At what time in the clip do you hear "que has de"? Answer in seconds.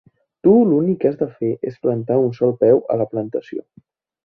1.03-1.27